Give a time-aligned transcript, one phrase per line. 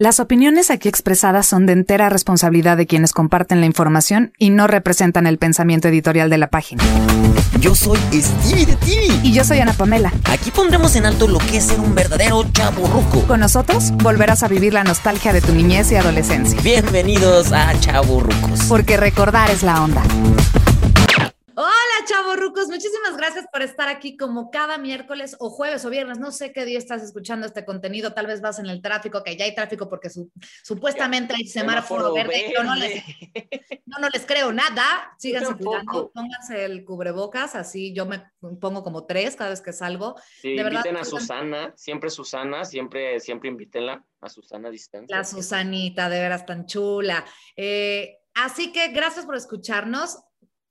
[0.00, 4.68] Las opiniones aquí expresadas son de entera responsabilidad de quienes comparten la información y no
[4.68, 6.84] representan el pensamiento editorial de la página.
[7.58, 9.08] Yo soy Stevie de TV.
[9.24, 10.12] Y yo soy Ana Pamela.
[10.30, 13.26] Aquí pondremos en alto lo que es ser un verdadero chavo ruco.
[13.26, 16.60] Con nosotros volverás a vivir la nostalgia de tu niñez y adolescencia.
[16.62, 18.66] Bienvenidos a Chavo Rucos.
[18.68, 20.04] Porque recordar es la onda.
[21.60, 22.68] Hola, chavos rucos.
[22.68, 26.20] Muchísimas gracias por estar aquí como cada miércoles o jueves o viernes.
[26.20, 28.12] No sé qué día estás escuchando este contenido.
[28.14, 30.08] Tal vez vas en el tráfico, que ya hay tráfico porque
[30.62, 32.52] supuestamente hay semáforo verde.
[32.54, 33.02] Yo no les,
[33.86, 35.12] no, no les creo nada.
[35.18, 36.12] Síganse cuidando.
[36.14, 37.56] Pónganse el cubrebocas.
[37.56, 38.22] Así yo me
[38.60, 40.14] pongo como tres cada vez que salgo.
[40.40, 41.72] Sí, de inviten a Susana.
[41.74, 42.64] Siempre Susana.
[42.64, 45.16] Siempre, siempre invítenla a Susana a distancia.
[45.16, 47.24] La Susanita, de veras tan chula.
[47.56, 50.18] Eh, así que gracias por escucharnos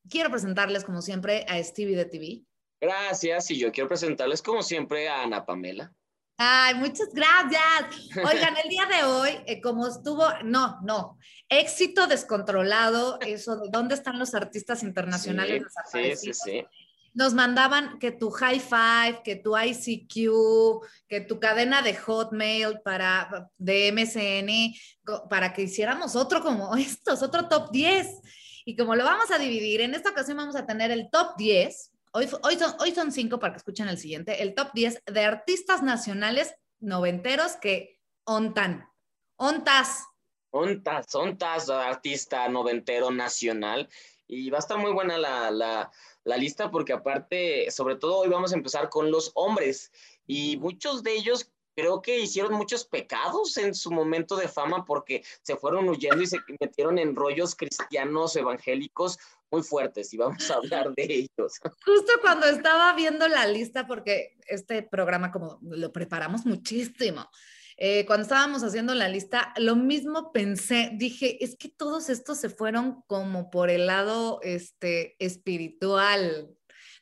[0.10, 2.44] quiero presentarles, como siempre, a Stevie de TV.
[2.80, 5.94] Gracias, y yo quiero presentarles, como siempre, a Ana Pamela.
[6.38, 8.10] Ay, muchas gracias.
[8.18, 11.18] Oigan, el día de hoy, eh, como estuvo, no, no,
[11.50, 16.66] éxito descontrolado, eso de dónde están los artistas internacionales sí, sí, sí,
[17.16, 23.50] Nos mandaban que tu high five, que tu ICQ, que tu cadena de Hotmail para
[23.58, 28.08] de MSN, para que hiciéramos otro como estos, otro top 10.
[28.68, 31.94] Y como lo vamos a dividir, en esta ocasión vamos a tener el top 10.
[32.12, 34.44] Hoy, hoy, son, hoy cinco para que escuchen el siguiente.
[34.44, 38.86] El top 10 de artistas nacionales noventeros que ontan.
[39.38, 40.04] Ontas.
[40.50, 43.88] Ontas, ontas, artista noventero nacional.
[44.28, 45.90] Y va a estar muy buena la, la,
[46.26, 49.94] la lista porque aparte, sobre todo hoy vamos a empezar con los hombres.
[50.26, 55.24] Y muchos de ellos creo que hicieron muchos pecados en su momento de fama porque
[55.44, 59.20] se fueron huyendo y se metieron en rollos cristianos evangélicos
[59.52, 61.60] muy fuertes y vamos a hablar de ellos.
[61.86, 67.30] Justo cuando estaba viendo la lista, porque este programa como lo preparamos muchísimo,
[67.78, 72.50] eh, cuando estábamos haciendo la lista, lo mismo pensé, dije, es que todos estos se
[72.50, 76.57] fueron como por el lado este, espiritual,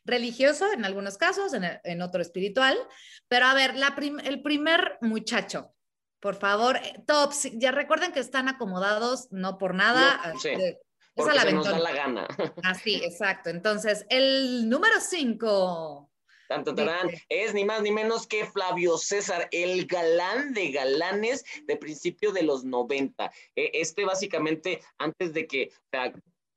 [0.06, 2.78] religioso en algunos casos, en, otro espiritual.
[3.28, 5.74] Pero a ver, la el primer muchacho,
[6.20, 10.34] por favor, eh, tops, ya recuerden que están acomodados, no por nada.
[10.42, 10.50] sí,
[11.16, 12.28] porque se nos da la gana.
[12.64, 13.50] Así, exacto.
[13.50, 16.12] Entonces, el número cinco.
[16.48, 21.76] Tanto tarán, es ni más ni menos que Flavio César, el galán de galanes de
[21.76, 23.32] principio de los 90.
[23.56, 25.72] E, este básicamente, antes de que,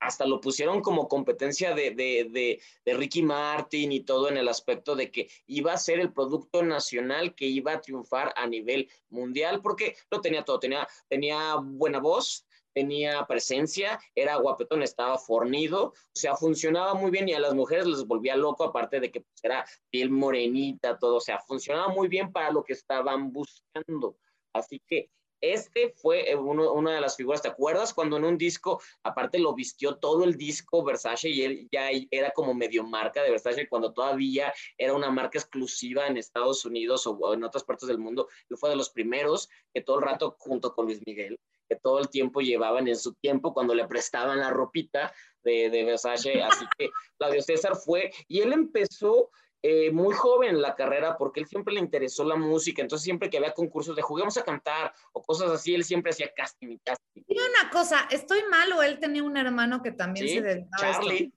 [0.00, 4.96] hasta lo pusieron como competencia de, de, de, Ricky Martin y todo en el aspecto
[4.96, 9.60] de que iba a ser el producto nacional que iba a triunfar a nivel mundial,
[9.62, 15.94] porque lo tenía todo, tenía, tenía buena voz, tenía presencia, era guapetón, estaba fornido, o
[16.14, 19.40] sea, funcionaba muy bien y a las mujeres les volvía loco, aparte de que pues,
[19.42, 24.16] era piel morenita, todo, o sea, funcionaba muy bien para lo que estaban buscando.
[24.52, 25.10] Así que
[25.40, 27.94] este fue eh, una de las figuras, ¿te acuerdas?
[27.94, 32.30] Cuando en un disco, aparte lo vistió todo el disco Versace y él ya era
[32.30, 37.34] como medio marca de Versace cuando todavía era una marca exclusiva en Estados Unidos o
[37.34, 38.28] en otras partes del mundo.
[38.48, 41.38] Él fue de los primeros que todo el rato, junto con Luis Miguel,
[41.68, 45.12] que todo el tiempo llevaban en su tiempo cuando le prestaban la ropita
[45.42, 46.42] de, de Versace.
[46.42, 49.30] Así que Claudio César fue y él empezó
[49.62, 53.38] eh, muy joven la carrera porque él siempre le interesó la música, entonces siempre que
[53.38, 57.22] había concursos de juguemos a cantar o cosas así, él siempre hacía casting y casting.
[57.26, 61.32] Y una cosa, ¿estoy mal o él tenía un hermano que también se dedicaba Charlie,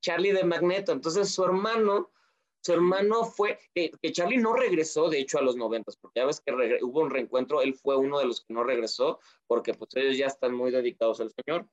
[0.00, 2.10] Charlie de Magneto, entonces su hermano,
[2.60, 6.40] su hermano fue, que Charlie no regresó de hecho a los noventas, porque ya ves
[6.40, 6.52] que
[6.82, 10.26] hubo un reencuentro, él fue uno de los que no regresó, porque pues ellos ya
[10.26, 11.68] están muy dedicados al Señor.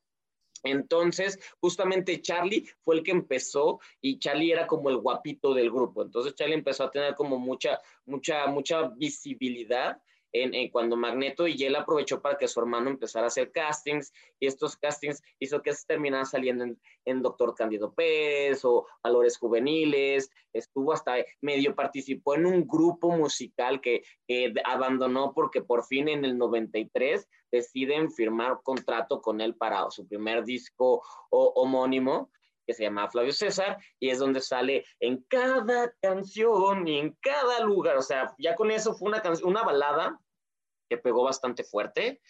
[0.63, 6.03] Entonces, justamente Charlie fue el que empezó y Charlie era como el guapito del grupo.
[6.03, 10.01] Entonces, Charlie empezó a tener como mucha, mucha, mucha visibilidad
[10.33, 14.47] en, cuando Magneto y él aprovechó para que su hermano empezara a hacer castings y
[14.47, 16.65] estos castings hizo que se terminara saliendo
[17.05, 23.81] en, Doctor Cándido Pérez o Valores Juveniles, estuvo hasta medio participó en un grupo musical
[23.81, 24.03] que,
[24.65, 30.43] abandonó porque por fin en el 93 deciden firmar contrato con él para su primer
[30.43, 32.29] disco homónimo
[32.67, 37.61] que se llama Flavio César, y es donde sale en cada canción y en cada
[37.61, 37.97] lugar.
[37.97, 40.19] O sea, ya con eso fue una, una balada
[40.89, 42.21] que pegó bastante fuerte.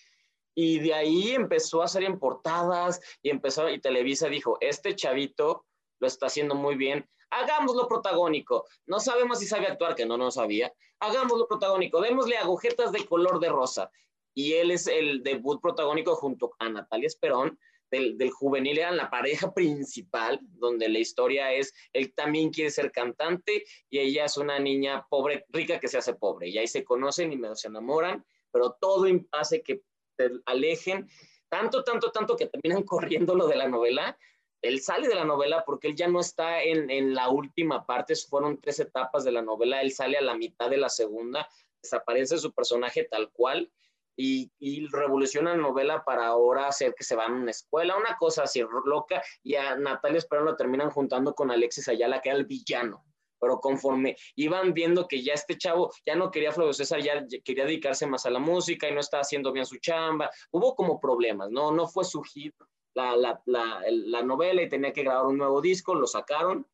[0.56, 5.66] Y de ahí empezó a salir en portadas y empezó, y Televisa dijo, este chavito
[6.00, 8.66] lo está haciendo muy bien, hagámoslo protagónico.
[8.86, 10.72] No sabemos si sabe actuar, que no, no sabía.
[11.00, 13.92] Hagámoslo protagónico, démosle agujetas de color de rosa.
[14.34, 17.60] Y él es el debut protagónico junto a Natalia Esperón,
[17.92, 22.92] del, del, juvenil eran la pareja principal, donde la historia es, él también quiere ser
[22.92, 26.50] cantante y ella es una niña pobre, rica que se hace pobre.
[26.50, 29.82] Y ahí se conocen y se enamoran, pero todo hace que
[30.18, 31.08] se alejen,
[31.50, 34.18] tanto, tanto, tanto que terminan corriendo lo de la novela.
[34.62, 38.16] Él sale de la novela porque él ya no está en, en la última parte,
[38.16, 41.48] fueron tres etapas de la novela, él sale a la mitad de la segunda,
[41.82, 43.72] desaparece su personaje tal cual
[44.18, 48.18] y, y, revoluciona la novela para ahora hacer que se van a una escuela, una
[48.18, 52.38] cosa así loca, y a Natalia Esperón lo terminan juntando con Alexis Ayala, que era
[52.38, 53.06] el villano.
[53.40, 57.66] Pero conforme iban viendo que ya este chavo ya no quería Flavio César, ya quería
[57.66, 61.52] dedicarse más a la música y no estaba haciendo bien su chamba, hubo como problemas,
[61.52, 61.72] ¿no?
[61.72, 62.56] No fue su hit
[62.96, 66.66] la, la, la, la novela y tenía que grabar un nuevo disco, lo sacaron,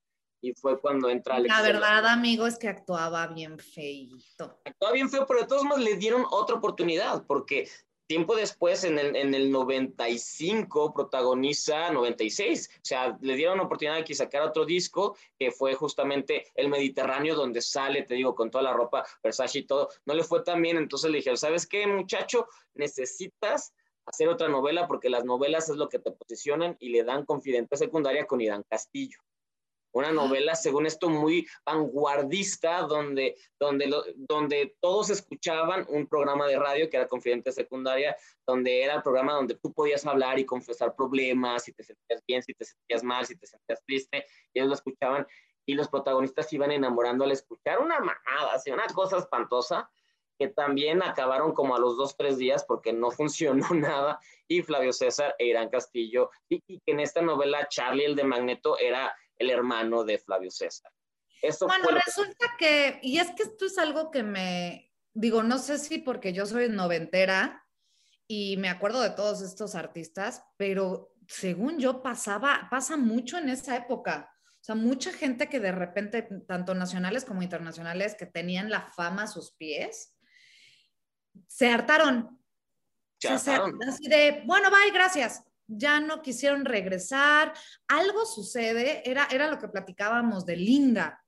[0.43, 1.55] y fue cuando entra Alex.
[1.55, 4.59] La verdad, amigo, es que actuaba bien feito.
[4.65, 7.69] Actuaba bien feo, pero de todos modos le dieron otra oportunidad, porque
[8.07, 12.71] tiempo después, en el, en el 95, protagoniza 96.
[12.75, 16.67] O sea, le dieron la oportunidad de que sacara otro disco, que fue justamente El
[16.67, 19.87] Mediterráneo, donde sale, te digo, con toda la ropa, Versace y todo.
[20.05, 22.47] No le fue tan bien, entonces le dijeron, ¿sabes qué, muchacho?
[22.73, 23.73] Necesitas
[24.05, 27.77] hacer otra novela porque las novelas es lo que te posicionan y le dan confidente
[27.77, 29.19] secundaria con Irán Castillo
[29.93, 36.89] una novela, según esto, muy vanguardista, donde, donde, donde todos escuchaban un programa de radio
[36.89, 41.63] que era Confidente Secundaria, donde era el programa donde tú podías hablar y confesar problemas,
[41.63, 44.75] si te sentías bien, si te sentías mal, si te sentías triste, y ellos lo
[44.75, 45.27] escuchaban,
[45.65, 49.89] y los protagonistas iban enamorando al escuchar una manada, así, una cosa espantosa,
[50.37, 54.91] que también acabaron como a los dos, tres días porque no funcionó nada, y Flavio
[54.91, 59.15] César e Irán Castillo, y, y que en esta novela Charlie el de Magneto era
[59.37, 60.91] el hermano de Flavio César.
[61.61, 62.99] bueno, resulta que...
[63.01, 66.69] y es que esto es algo que me, digo, no sé si porque yo soy
[66.69, 67.65] noventera
[68.27, 73.75] y me acuerdo de todos estos artistas, pero según yo pasaba, pasa mucho en esa
[73.75, 74.29] época.
[74.61, 79.23] O sea, mucha gente que de repente, tanto nacionales como internacionales, que tenían la fama
[79.23, 80.15] a sus pies,
[81.47, 82.41] se hartaron.
[83.19, 83.77] Se hartaron.
[83.83, 87.53] Así de, bueno, bye, gracias ya no quisieron regresar,
[87.87, 91.23] algo sucede, era, era lo que platicábamos de Linda,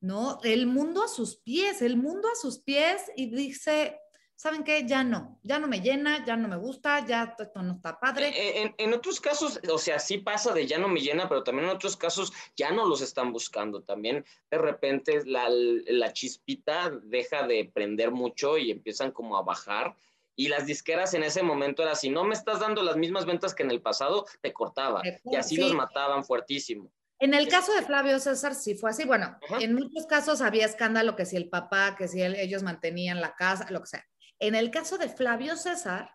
[0.00, 0.38] ¿no?
[0.42, 3.98] El mundo a sus pies, el mundo a sus pies y dice,
[4.38, 4.86] ¿saben qué?
[4.86, 8.28] Ya no, ya no me llena, ya no me gusta, ya esto no está padre.
[8.28, 11.42] Eh, en, en, otros casos, o sea, sí pasa de ya no me llena, pero
[11.42, 13.82] también en otros casos ya no los están buscando.
[13.82, 19.96] También de repente la, la chispita deja de prender mucho y empiezan como a bajar
[20.38, 23.56] y las disqueras en ese momento era si no me estás dando las mismas ventas
[23.56, 26.92] que en el pasado, te cortaba y así los mataban fuertísimo.
[27.18, 29.04] En el caso de Flavio César sí fue así.
[29.04, 33.34] Bueno, en muchos casos había escándalo que si el papá, que si ellos mantenían la
[33.34, 34.06] casa, lo que sea.
[34.38, 36.12] En el caso de Flavio César,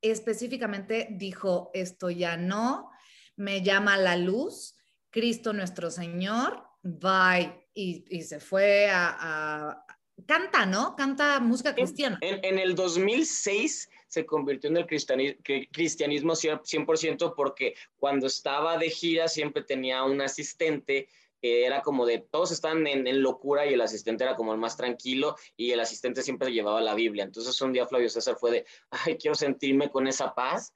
[0.00, 2.90] específicamente dijo, esto ya no,
[3.36, 4.74] me llama la luz,
[5.10, 7.68] Cristo nuestro Señor, bye.
[7.74, 9.84] Y, y se fue a,
[10.24, 10.96] canta, ¿no?
[10.96, 12.18] Canta música cristiana.
[12.20, 19.62] En, el 2006 se convirtió en el cristianismo 100% porque cuando estaba de gira siempre
[19.62, 21.08] tenía un asistente
[21.40, 24.76] que era como de, todos estaban en, locura y el asistente era como el más
[24.76, 27.24] tranquilo y el asistente siempre llevaba la Biblia.
[27.24, 30.72] Entonces un día Flavio César fue de, ay, quiero sentirme con esa paz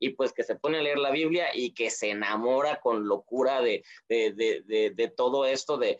[0.00, 3.60] y pues que se pone a leer la Biblia y que se enamora con locura
[3.60, 5.98] de, de todo esto de,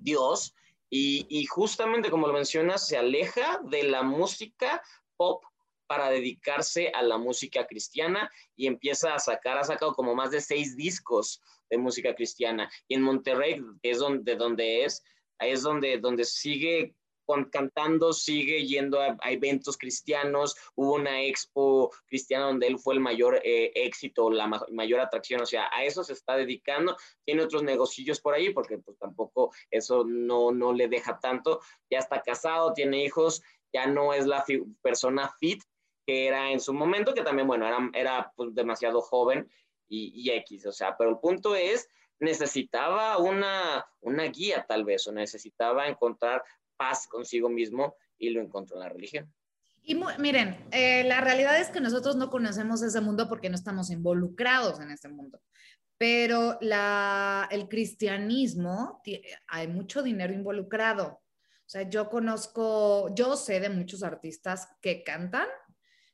[0.00, 0.54] Dios
[0.88, 4.82] y, justamente como lo mencionas, se aleja de la música
[5.16, 5.44] pop
[5.86, 10.40] para dedicarse a la música cristiana y empieza a sacar, ha sacado como más de
[10.40, 12.70] seis discos de música cristiana.
[12.88, 15.02] Y en Monterrey, es donde, donde es,
[15.38, 16.94] es donde, donde sigue
[17.50, 23.40] cantando, sigue yendo a, eventos cristianos, hubo una expo cristiana donde él fue el mayor
[23.44, 28.20] eh, éxito, la mayor atracción, o sea, a eso se está dedicando, tiene otros negocios
[28.20, 33.04] por ahí, porque pues tampoco eso no, no le deja tanto, ya está casado, tiene
[33.04, 33.42] hijos,
[33.72, 34.44] ya no es la
[34.82, 35.62] persona fit
[36.06, 39.50] que era en su momento, que también, bueno, era, era pues, demasiado joven
[39.88, 45.06] y, y X, o sea, pero el punto es necesitaba una, una guía tal vez,
[45.06, 46.42] o necesitaba encontrar
[46.76, 49.32] paz consigo mismo y lo encontró en la religión.
[49.82, 53.90] Y miren, eh, la realidad es que nosotros no conocemos ese mundo porque no estamos
[53.90, 55.40] involucrados en ese mundo.
[55.96, 59.00] Pero la, el cristianismo,
[59.46, 61.22] hay mucho dinero involucrado.
[61.66, 65.46] O sea, yo conozco, yo sé de muchos artistas que cantan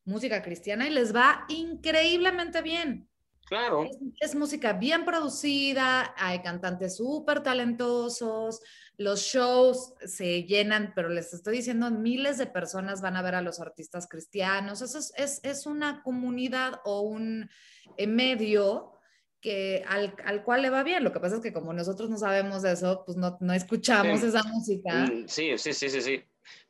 [0.04, 3.09] música cristiana y les va increíblemente bien.
[3.46, 3.88] Claro.
[4.20, 8.61] Es, música bien producida, hay cantantes súper talentosos,
[8.96, 13.42] los shows se llenan, pero les estoy diciendo, miles de personas van a ver a
[13.42, 14.80] los artistas cristianos.
[14.80, 17.50] Eso es, es, una comunidad o un
[17.96, 18.92] eh, medio
[19.40, 21.02] que al, al, cual le va bien.
[21.02, 24.22] Lo que pasa es que como nosotros no sabemos de eso, pues no, no escuchamos
[24.22, 25.06] esa música.
[25.06, 26.22] Mm, sí, sí, sí, sí, sí.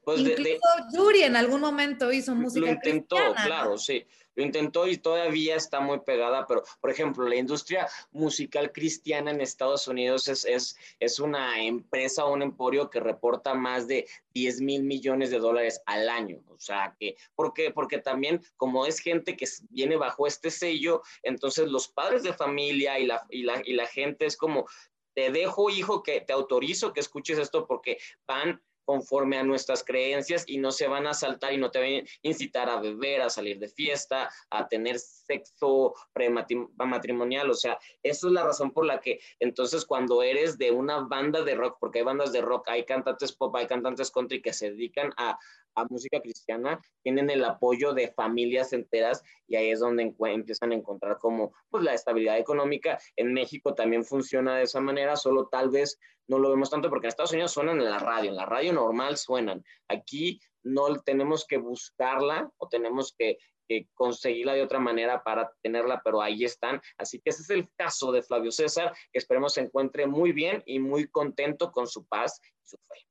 [0.05, 0.61] Pues Incluso
[0.93, 2.67] Yuri en algún momento hizo música.
[2.67, 4.05] Lo intentó, claro, sí.
[4.35, 9.43] Lo intentó y todavía está muy pegada, pero por ejemplo, la industria musical cristiana en
[9.43, 14.85] Estados Unidos es, es, es una empresa, un emporio que reporta más de 10 mil
[14.85, 16.43] millones de dólares al año.
[16.49, 17.73] O sea, que, ¿por qué?
[17.73, 22.99] Porque también como es gente que viene bajo este sello, entonces los padres de familia
[22.99, 24.67] y la, y la, y la gente es como,
[25.15, 30.45] te dejo hijo que te autorizo que escuches esto porque van conforme a nuestras creencias
[30.47, 33.31] y no se van a saltar y no te van a incitar a beber, a
[33.31, 37.51] salir de fiesta, a tener sexo prematrimonial.
[37.51, 41.43] O sea, eso es la razón por la que entonces cuando eres de una banda
[41.43, 44.71] de rock, porque hay bandas de rock, hay cantantes pop, hay cantantes country que se
[44.71, 45.39] dedican a,
[45.75, 50.75] a música cristiana tienen el apoyo de familias enteras y ahí es donde empiezan a
[50.75, 52.99] encontrar como pues la estabilidad económica.
[53.17, 55.99] En México también funciona de esa manera, solo tal vez
[56.33, 58.73] no lo vemos tanto porque en Estados Unidos suenan en la radio, en la radio
[58.73, 59.63] normal suenan.
[59.89, 63.37] Aquí no tenemos que buscarla o tenemos que,
[63.69, 66.81] que conseguirla de otra manera para tenerla, pero ahí están.
[66.97, 70.63] Así que ese es el caso de Flavio César, que esperemos se encuentre muy bien
[70.65, 73.07] y muy contento con su paz y su fe.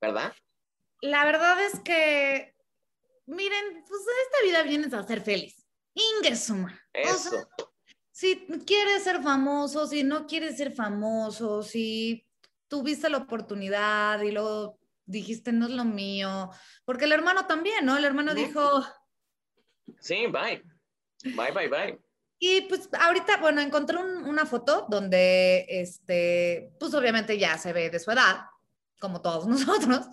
[0.00, 0.34] ¿Verdad?
[1.04, 2.54] la verdad es que,
[3.26, 5.66] miren, pues esta vida vienes a ser feliz.
[5.94, 6.80] Ingesuma.
[6.92, 7.46] Eso.
[8.14, 12.24] Si quieres ser famoso, si no quieres ser famoso, si
[12.68, 16.48] tuviste la oportunidad y luego dijiste no es lo mío,
[16.84, 17.96] porque el hermano también, ¿no?
[17.96, 18.84] El hermano dijo...
[19.98, 20.62] Sí, bye.
[21.34, 21.98] Bye, bye, bye.
[22.38, 27.98] Y pues ahorita, bueno, encontré una foto donde, este, pues obviamente ya se ve de
[27.98, 28.44] su edad,
[29.00, 30.06] como todos nosotros,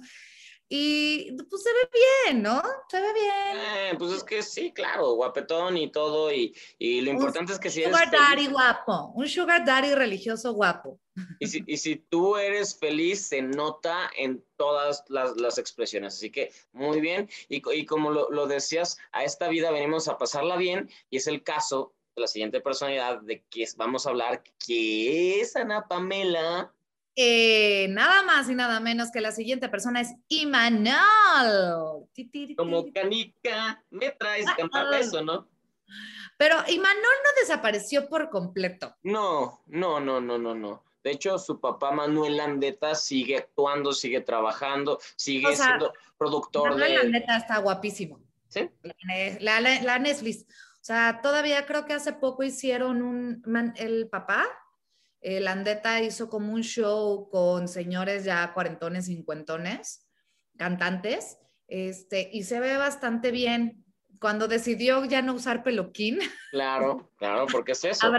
[0.73, 2.63] y pues se ve bien, ¿no?
[2.89, 3.57] Se ve bien.
[3.57, 6.31] Eh, pues es que sí, claro, guapetón y todo.
[6.31, 7.93] Y, y lo importante es que si eres.
[7.93, 10.97] Un sugar daddy guapo, un sugar daddy religioso guapo.
[11.41, 16.13] Y si, y si tú eres feliz, se nota en todas las, las expresiones.
[16.15, 17.29] Así que muy bien.
[17.49, 20.89] Y, y como lo, lo decías, a esta vida venimos a pasarla bien.
[21.09, 25.53] Y es el caso de la siguiente personalidad de que vamos a hablar, que es
[25.57, 26.73] Ana Pamela
[27.15, 32.07] eh, nada más y nada menos que la siguiente persona es Imanol.
[32.57, 35.47] Como canica, me traes cantar eso, ¿no?
[36.37, 38.95] Pero Imanol no desapareció por completo.
[39.03, 40.83] No, no, no, no, no, no.
[41.03, 47.37] De hecho, su papá Manuel Landeta sigue actuando, sigue trabajando, sigue siendo productor Manuel Landeta
[47.37, 48.19] está guapísimo.
[48.47, 48.69] ¿Sí?
[49.39, 50.43] La, la, Netflix.
[50.43, 54.45] O sea, todavía creo que hace poco hicieron un, el papá
[55.21, 60.07] el Landeta hizo como un show con señores ya cuarentones, cincuentones,
[60.57, 61.37] cantantes,
[61.67, 63.85] este, y se ve bastante bien.
[64.19, 66.19] Cuando decidió ya no usar peluquín.
[66.51, 68.11] Claro, claro, porque es eso.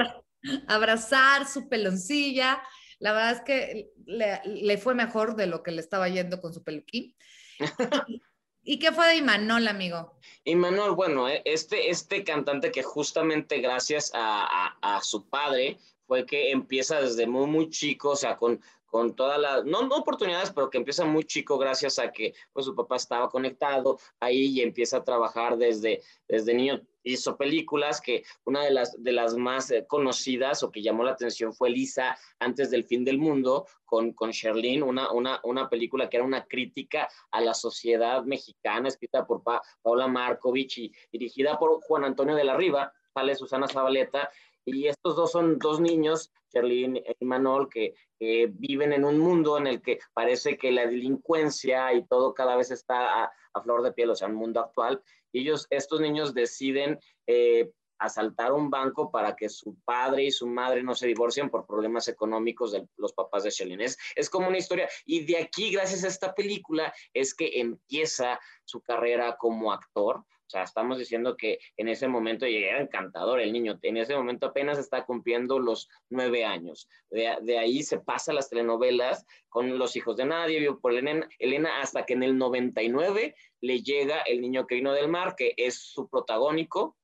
[0.67, 2.63] abrazar su peloncilla.
[2.99, 6.63] La verdad es que le, fue mejor de lo que le estaba yendo con su
[6.65, 7.15] peluquín.
[8.65, 10.19] ¿Y qué fue de Imanol, amigo?
[10.45, 15.79] Imanol, bueno, eh, este, este cantante que justamente gracias a, a su padre
[16.13, 19.97] fue que empieza desde muy, muy chico, o sea, con, con todas las, no, no,
[19.97, 24.49] oportunidades, pero que empieza muy chico gracias a que pues, su papá estaba conectado ahí
[24.49, 26.83] y empieza a trabajar desde, desde niño.
[27.03, 31.13] Hizo películas que una de las, de las más eh, conocidas o que llamó la
[31.13, 36.11] atención fue Lisa antes del fin del mundo con, con Sherlyn, una, una, una película
[36.11, 39.43] que era una crítica a la sociedad mexicana, escrita por
[39.83, 44.31] Paula Markovich y dirigida por Juan Antonio de la Riva, sale Susana Zabaleta
[44.65, 49.67] y estos dos son dos niños, Charlene y Manol, que, viven en un mundo en
[49.67, 53.33] el que parece que la delincuencia y todo cada vez está a,
[53.65, 55.03] flor de piel, o sea, un mundo actual.
[55.33, 60.47] Y ellos, estos niños deciden eh, asaltar un banco para que su padre y su
[60.47, 63.87] madre no se divorcien por problemas económicos de los papás de Charlene.
[63.87, 64.89] Es, es como una historia.
[65.05, 70.63] Y de aquí, gracias a esta película, es que empieza su carrera como actor sea,
[70.63, 75.05] estamos diciendo que en ese momento era encantador el niño, en ese momento apenas está
[75.05, 76.89] cumpliendo los nueve años.
[77.11, 81.81] De, ahí se pasa las telenovelas con Los hijos de nadie, vio por Elena, Elena,
[81.81, 85.79] hasta que en el 99 le llega El niño que vino del mar, que es
[85.79, 86.97] su protagónico,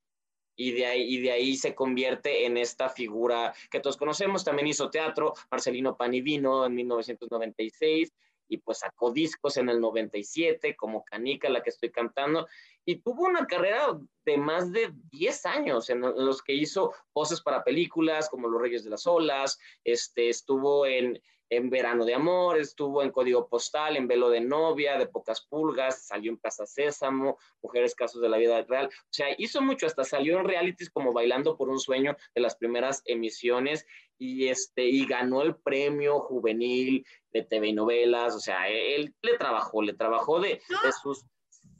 [0.56, 4.44] y de, ahí, y de ahí se convierte en esta figura que todos conocemos.
[4.44, 8.12] También hizo teatro, Marcelino Panivino en 1996,
[8.48, 12.46] y pues sacó discos en el 97 como Canica, la que estoy cantando,
[12.84, 17.62] y tuvo una carrera de más de 10 años en los que hizo voces para
[17.62, 23.02] películas como Los Reyes de las Olas, este, estuvo en, en Verano de Amor, estuvo
[23.02, 27.94] en Código Postal, en Velo de Novia, de Pocas Pulgas, salió en Plaza Sésamo, Mujeres
[27.94, 28.86] Casos de la Vida Real.
[28.86, 32.56] O sea, hizo mucho, hasta salió en realities como Bailando por un Sueño de las
[32.56, 33.86] primeras emisiones
[34.18, 38.34] y, este, y ganó el premio juvenil de TV y novelas.
[38.34, 41.24] O sea, él le trabajó, le trabajó de, de sus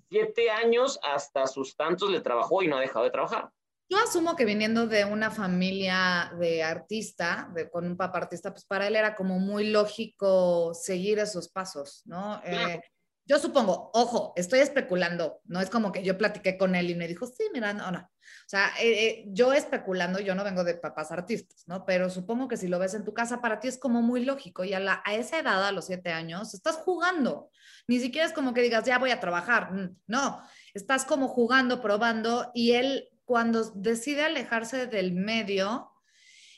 [0.08, 3.50] siete años hasta sus tantos, le trabajó y no ha dejado de trabajar.
[3.90, 8.66] Yo asumo que viniendo de una familia de artista, de, con un papá artista, pues
[8.66, 12.42] para él era como muy lógico seguir esos pasos, ¿no?
[12.44, 12.80] Eh,
[13.28, 17.06] yo supongo, ojo, estoy especulando, no es como que yo platiqué con él y me
[17.06, 17.98] dijo, sí, mira, no, no.
[18.00, 21.84] O sea, eh, eh, yo especulando, yo no vengo de papás artistas, ¿no?
[21.84, 24.64] Pero supongo que si lo ves en tu casa, para ti es como muy lógico
[24.64, 27.50] y a, la, a esa edad, a los siete años, estás jugando.
[27.86, 29.72] Ni siquiera es como que digas, ya voy a trabajar.
[29.72, 30.42] Mm, no,
[30.72, 35.92] estás como jugando, probando y él cuando decide alejarse del medio,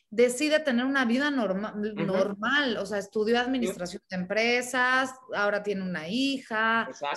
[0.09, 6.07] decide tener una vida normal, normal, o sea, estudió administración de empresas, ahora tiene una
[6.09, 7.17] hija, o sea,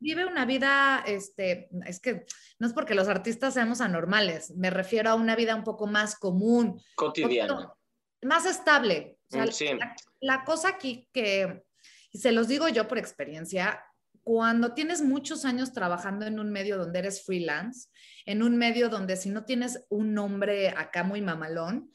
[0.00, 2.24] vive, una vida, este, es que
[2.58, 6.18] no es porque los artistas seamos anormales, me refiero a una vida un poco más
[6.18, 7.70] común, cotidiana,
[8.22, 9.18] más estable.
[9.30, 11.62] O sea, mm, la, la cosa aquí que,
[12.10, 13.84] y se los digo yo por experiencia,
[14.28, 17.88] cuando tienes muchos años trabajando en un medio donde eres freelance,
[18.26, 21.90] en un medio donde si no tienes un nombre acá muy mamalón,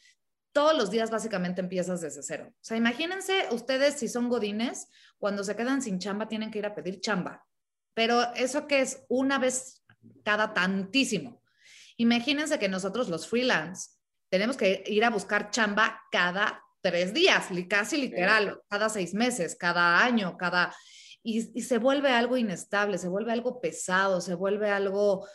[0.52, 2.48] todos los días básicamente empiezas desde cero.
[2.50, 4.88] O sea, imagínense ustedes si son godines,
[5.20, 7.46] cuando se quedan sin chamba tienen que ir a pedir chamba.
[7.94, 9.84] Pero eso que es una vez
[10.24, 11.40] cada tantísimo.
[11.98, 13.92] Imagínense que nosotros los freelance
[14.32, 20.04] tenemos que ir a buscar chamba cada tres días, casi literal, cada seis meses, cada
[20.04, 20.74] año, cada
[21.24, 25.26] y, se vuelve algo inestable, se vuelve algo pesado, se vuelve algo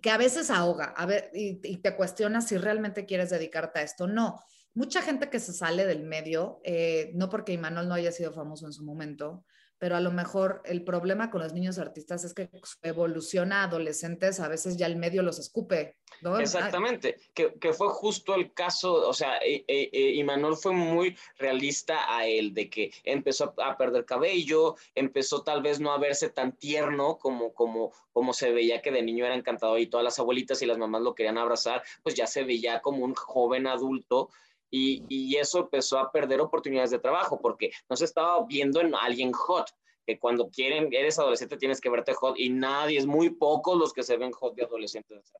[0.00, 4.06] que a veces ahoga a ver, y, te cuestionas si realmente quieres dedicarte a esto.
[4.06, 4.38] No,
[4.74, 8.66] mucha gente que se sale del medio, eh, no porque Imanol no haya sido famoso
[8.66, 9.44] en su momento,
[9.84, 12.48] pero a lo mejor el problema con los niños artistas es que
[12.82, 15.98] evoluciona a adolescentes, a veces ya el medio los escupe.
[16.40, 22.16] Exactamente, que, fue justo el caso, o sea, y e, e, Manuel fue muy realista
[22.16, 26.52] a él, de que empezó a perder cabello, empezó tal vez no a verse tan
[26.52, 30.62] tierno como, como, como se veía que de niño era encantador y todas las abuelitas
[30.62, 34.30] y las mamás lo querían abrazar, pues ya se veía como un joven adulto
[34.76, 39.32] y, eso empezó a perder oportunidades de trabajo porque no se estaba viendo en alguien
[39.32, 39.66] hot,
[40.06, 43.92] que cuando quieren, eres adolescente tienes que verte hot y nadie, es muy pocos los
[43.92, 45.32] que se ven hot de adolescentes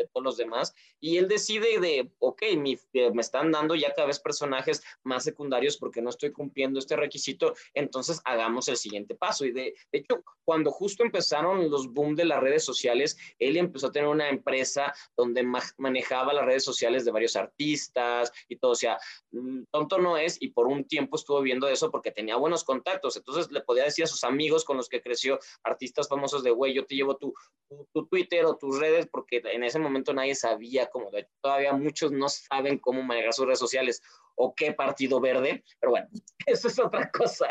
[0.00, 0.74] de todos los demás.
[0.98, 5.76] Y él decide de, ok, eh, me están dando ya cada vez personajes más secundarios
[5.76, 9.44] porque no estoy cumpliendo este requisito, entonces hagamos el siguiente paso.
[9.44, 13.92] Y de, hecho, cuando justo empezaron los boom de las redes sociales, él empezó a
[13.92, 15.44] tener una empresa donde
[15.78, 18.72] manejaba las redes sociales de varios artistas y todo.
[18.72, 18.98] O sea,
[19.32, 23.16] mm, tonto no es y por un tiempo estuvo viendo eso porque tenía buenos contactos.
[23.16, 26.74] Entonces le podía decir a sus amigos con los que creció, artistas famosos de, güey,
[26.74, 27.34] yo te llevo tu,
[27.68, 31.20] tu, tu Twitter o tus redes porque en ese momento momento nadie sabía cómo, de
[31.20, 34.02] hecho, todavía muchos no saben cómo manejar sus redes sociales
[34.36, 36.08] o qué partido verde, pero bueno,
[36.46, 37.48] eso es otra cosa.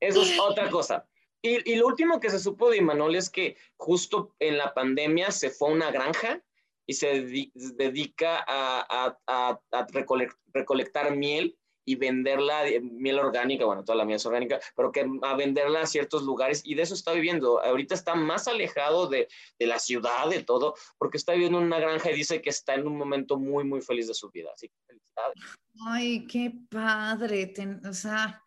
[0.00, 1.06] eso es otra cosa.
[1.42, 5.30] Y, y, lo último que se supo de Imanol es que justo en la pandemia
[5.30, 6.42] se fue a una granja
[6.86, 9.86] y se dedica a, a, a,
[10.52, 15.06] recolectar miel y venderla, eh, miel orgánica, bueno, toda la miel es orgánica, pero que
[15.22, 17.62] a venderla a ciertos lugares y de eso está viviendo.
[17.62, 21.78] Ahorita está más alejado de, de la ciudad, de todo, porque está viviendo en una
[21.78, 24.50] granja y dice que está en un momento muy, muy feliz de su vida.
[24.54, 25.58] Así que felicidades.
[25.86, 27.52] Ay, qué padre.
[27.88, 28.42] o sea,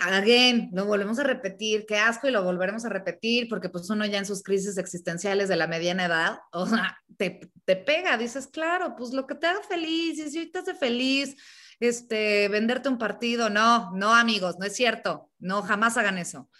[0.00, 4.04] again, lo volvemos a repetir, qué asco y lo volveremos a repetir, porque pues uno
[4.06, 8.46] ya en sus crisis existenciales de la mediana edad, o sea, te, te pega, dices,
[8.46, 11.36] claro, pues lo que te haga feliz, y si hoy te hace feliz,
[11.80, 13.50] este, venderte un partido.
[13.50, 15.30] No, no, amigos, no es cierto.
[15.38, 16.48] No, jamás hagan eso.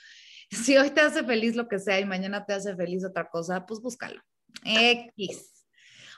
[0.51, 3.67] Si hoy te hace feliz lo que sea y mañana te hace feliz otra cosa,
[3.67, 4.23] pues búscalo.
[4.65, 5.59] X.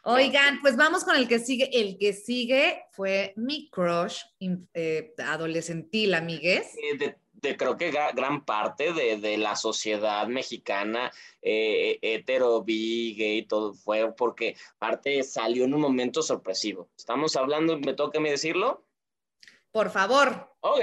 [0.04, 1.68] Oigan, pues vamos con el que sigue.
[1.72, 4.20] El que sigue fue mi crush
[4.72, 6.74] eh, adolescentil, amigues.
[6.94, 11.10] De, creo que gran parte de, la sociedad mexicana,
[11.42, 16.90] eh, hetero, bi, gay, todo fue porque parte salió en un momento sorpresivo.
[16.96, 18.86] Estamos hablando, ¿me toca a mí decirlo?
[19.72, 20.56] Por favor.
[20.60, 20.80] Ok,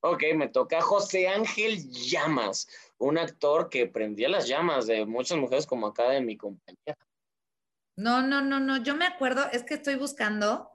[0.00, 5.66] ok, me toca José Ángel Llamas, un actor que prendía las llamas de muchas mujeres
[5.66, 6.96] como acá de mi compañía.
[7.96, 10.70] No, no, no, no, yo me acuerdo, es que estoy buscando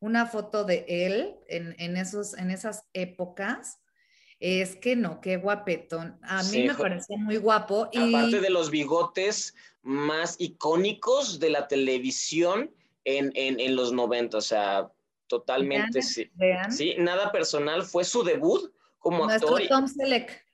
[0.00, 3.78] una foto de él en, en, esos, en esas épocas.
[4.40, 6.18] Es que no, qué guapetón.
[6.22, 7.88] A mí Sí, me parecía muy guapo.
[7.92, 14.38] Y Aparte de los bigotes más icónicos de la televisión en, en, en los 90,
[14.38, 14.90] o sea,
[15.32, 16.30] totalmente Vean, sí.
[16.34, 19.68] vean, Sí, nada personal, fue su debut como nuestro actor.
[19.68, 20.44] Tom Selleck.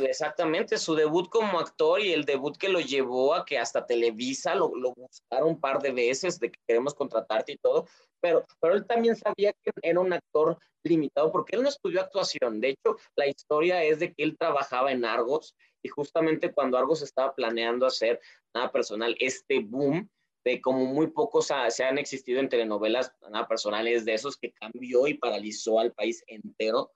[0.00, 4.54] Exactamente, su debut como actor y el debut que lo llevó a que hasta Televisa
[4.54, 7.86] lo, lo buscara un par de veces de que queremos contratarte y todo,
[8.20, 12.60] pero, pero él también sabía que era un actor limitado porque él no estudió actuación.
[12.60, 17.02] De hecho, la historia es de que él trabajaba en Argos y justamente cuando Argos
[17.02, 18.20] estaba planeando hacer
[18.54, 20.08] nada personal, este boom
[20.44, 25.06] de como muy pocos se han existido en telenovelas nada personales de esos que cambió
[25.06, 26.90] y paralizó al país entero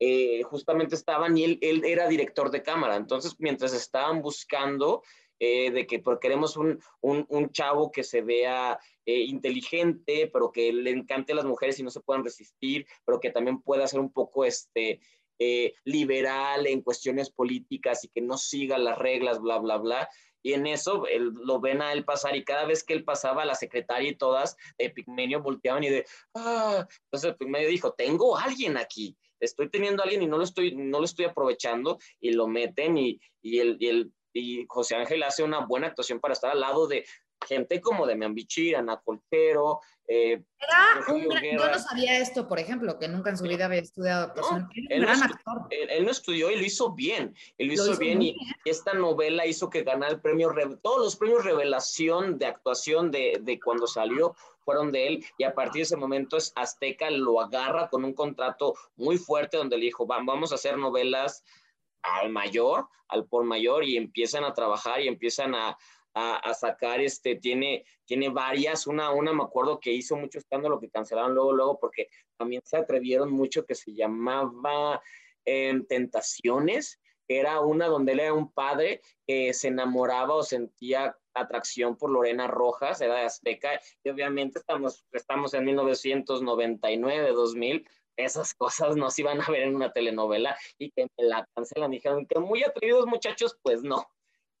[0.00, 2.96] eh, justamente estaban y él, él era director de cámara.
[2.96, 5.02] Entonces, mientras estaban buscando
[5.38, 10.72] eh, de que porque queremos un, un, chavo que se vea eh, inteligente, pero que
[10.72, 14.00] le encante a las mujeres y no se puedan resistir, pero que también pueda ser
[14.00, 15.00] un poco este,
[15.84, 20.08] liberal en cuestiones políticas y que no siga las reglas, bla, bla, bla.
[20.44, 23.44] Y en eso él, lo ven a él pasar y cada vez que él pasaba,
[23.44, 28.76] la secretaria y todas de Pigmenio volteaban y de, ah, entonces Pigmenio dijo, tengo alguien
[28.76, 32.48] aquí estoy teniendo a alguien y no lo estoy, no lo estoy aprovechando y lo
[32.48, 36.86] meten y, y, el, y José Ángel hace una buena actuación para estar al lado
[36.86, 37.06] de
[37.46, 39.80] gente como de Membichir, Ana Colchero.
[40.06, 43.44] Eh, Era un Rogelio gran- yo no sabía esto, por ejemplo, que nunca en su
[43.44, 44.64] vida había estudiado actuación.
[44.64, 45.66] Un él no actor.
[45.70, 48.36] él, él no estudió y lo hizo bien, él lo, Lo hizo, hizo bien y,
[48.64, 53.38] esta novela hizo que ganara el premio, Re- todos los premios revelación de actuación de,
[53.42, 57.40] de cuando salió fueron de él y a partir de ese momento es Azteca lo
[57.40, 61.44] agarra con un contrato muy fuerte donde le dijo, "Va- vamos a hacer novelas
[62.02, 65.76] al mayor, al por mayor y empiezan a trabajar y empiezan a,
[66.14, 70.88] a, sacar, este, tiene, tiene varias, una, una me acuerdo que hizo mucho escándalo que
[70.88, 75.02] cancelaron luego, luego porque también se atrevieron mucho que se llamaba
[75.44, 81.96] eh, Tentaciones, era una donde él era un padre que se enamoraba o sentía atracción
[81.96, 88.96] por Lorena Rojas, era de Azteca, y obviamente estamos, estamos en 1999, 2000, esas cosas
[88.96, 91.90] no se iban a ver en una telenovela y que me la cancelan.
[91.90, 94.06] Dijeron que muy atrevidos muchachos, pues no,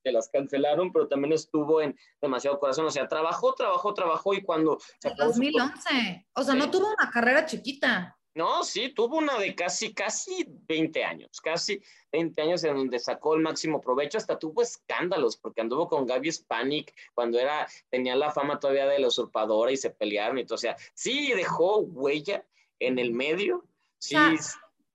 [0.04, 2.86] que las cancelaron, pero también estuvo en demasiado corazón.
[2.86, 6.26] O sea, trabajó, trabajó, trabajó y cuando En acabó su- 2011.
[6.34, 6.70] O sea, no Sí.
[6.70, 8.16] tuvo una carrera chiquita.
[8.36, 13.34] No, sí, tuvo una de casi, casi 20 años, casi 20 años en donde sacó
[13.36, 18.32] el máximo provecho, hasta tuvo escándalos, porque anduvo con Gaby Spanik cuando era, tenía la
[18.32, 22.44] fama todavía de la usurpadora y se pelearon y todo, o sea, sí dejó huella
[22.80, 23.64] en el medio,
[23.98, 24.36] sí, O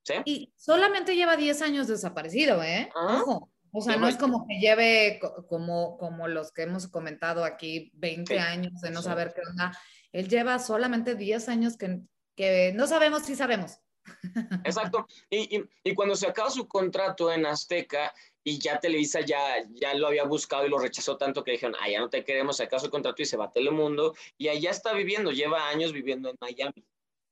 [0.03, 0.13] ¿sí?
[0.25, 2.89] Y solamente lleva 10 años desaparecido, ¿eh?
[2.93, 3.21] Ah.
[3.25, 3.49] Ojo.
[3.71, 7.91] O sea, no es como que lleve co- como, como los que hemos comentado aquí
[7.95, 8.39] 20 Sí.
[8.39, 9.07] años de no Sí.
[9.07, 9.77] saber qué onda.
[10.11, 11.99] Él lleva solamente 10 años que,
[12.35, 13.79] que no sabemos si sabemos.
[14.65, 15.05] Exacto.
[15.29, 19.39] Y, y, y cuando se acaba su contrato en Azteca y ya Televisa ya,
[19.71, 22.57] ya lo había buscado y lo rechazó tanto que dijeron, ah, ya no te queremos,
[22.57, 25.93] se acaba su contrato y se va a Telemundo y allá está viviendo, lleva años
[25.93, 26.85] viviendo en Miami.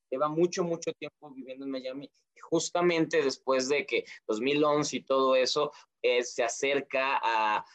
[0.09, 2.11] Lleva mucho, mucho tiempo viviendo en Miami.
[2.41, 7.65] Justamente después de que 2011 y todo eso, eh, se acerca a,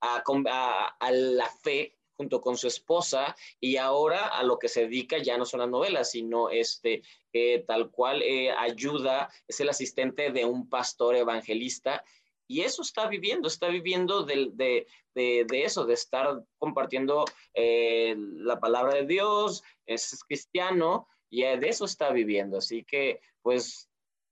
[0.00, 4.82] a, a- a la fe junto con su esposa y ahora a lo que se
[4.82, 9.70] dedica ya no son las novelas, sino este, eh, tal cual eh, ayuda, es el
[9.70, 12.04] asistente de un pastor evangelista
[12.46, 17.24] y eso está viviendo, está viviendo del- de, de, de eso, de estar compartiendo
[17.54, 22.58] eh, la palabra de Dios, es cristiano y eh, de eso está viviendo.
[22.58, 23.88] Así que pues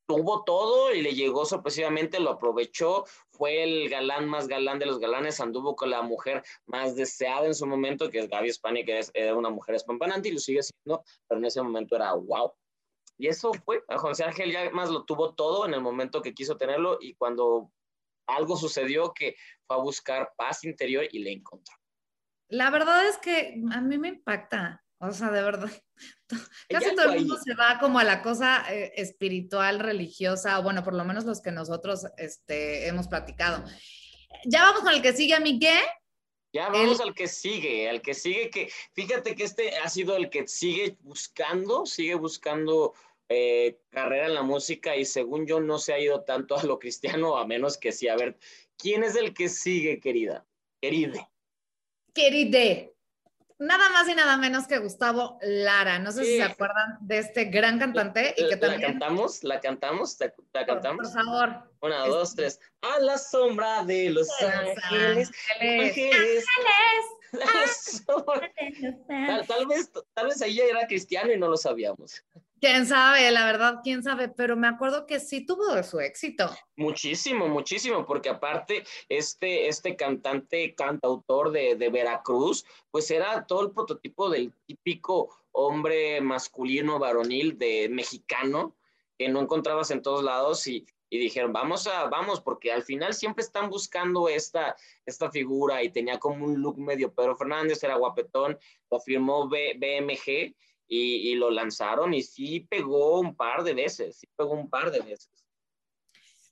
[0.07, 4.99] tuvo todo y le llegó sorpresivamente, lo aprovechó, fue el galán más galán de los
[4.99, 9.01] galanes, anduvo con la mujer más deseada en su momento, que es Gaby España, que
[9.13, 12.53] era una mujer espampanante y lo sigue siendo, pero en ese momento era wow.
[13.19, 16.33] Y eso fue, a José Ángel ya más lo tuvo todo en el momento que
[16.33, 17.71] quiso tenerlo y cuando
[18.27, 21.75] algo sucedió que fue a buscar paz interior y le encontró.
[22.49, 24.83] La verdad es que a mí me impacta.
[25.01, 25.71] O sea, de verdad.
[26.69, 30.83] Casi todo el mundo se va como a la cosa eh, espiritual, religiosa, o bueno,
[30.83, 33.65] por lo menos los que nosotros este, hemos platicado.
[34.45, 35.85] Ya vamos con el que sigue, Miguel.
[36.53, 40.31] Ya vamos al que sigue, al que sigue que, fíjate que este ha sido el
[40.31, 42.95] que sigue buscando, sigue buscando
[43.29, 46.79] eh, carrera en la música y según yo no se ha ido tanto a lo
[46.79, 48.09] cristiano, a menos que sí.
[48.09, 48.39] A ver,
[48.79, 50.47] ¿quién es el que sigue, querida?
[50.81, 51.31] Querida.
[52.15, 52.95] Queride.
[53.59, 55.99] Nada más y nada menos que Gustavo Lara.
[55.99, 58.92] No sé si se acuerdan de este gran cantante y que ¿La también.
[58.92, 59.42] cantamos?
[59.42, 60.16] ¿La cantamos?
[60.21, 60.33] ¿La, la
[60.66, 61.09] Por, cantamos?
[61.11, 61.71] por favor.
[61.81, 62.61] Una, dos, tres.
[62.83, 66.47] A la sombra de los ángeles, ángeles.
[67.33, 72.25] ángeles, tal, tal, vez, tal vez ella era cristiano y no lo sabíamos.
[72.61, 76.51] Quién sabe, la verdad, quién sabe, pero me acuerdo que sí tuvo su éxito.
[76.77, 83.71] Muchísimo, muchísimo, porque aparte este, este cantante, cantautor de, de Veracruz, pues era todo el
[83.71, 88.77] prototipo del típico hombre masculino, varonil, de mexicano,
[89.16, 93.14] que no encontrabas en todos lados y, y dijeron, vamos a, vamos, porque al final
[93.14, 97.97] siempre están buscando esta, esta figura y tenía como un look medio Pedro Fernández, era
[97.97, 98.59] guapetón,
[98.90, 100.55] lo firmó BMG
[100.88, 104.90] y, y, lo lanzaron y sí pegó un par de veces, sí pegó un par
[104.90, 105.31] de veces.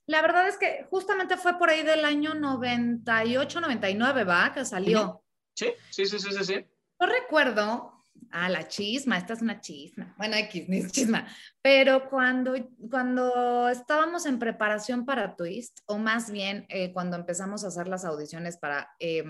[0.05, 4.53] La verdad es que justamente fue por ahí del año 98, 99, ¿va?
[4.53, 5.23] Que salió.
[5.53, 6.43] Sí, sí, sí, sí, sí.
[6.43, 6.65] sí.
[6.99, 7.97] Yo recuerdo
[8.31, 10.13] Ah, la chisma, esta es una chisma.
[10.17, 11.27] Bueno, X, ni chisma.
[11.61, 12.53] Pero cuando,
[12.89, 18.05] cuando estábamos en preparación para Twist, o más bien eh, cuando empezamos a hacer las
[18.05, 19.23] audiciones para eh,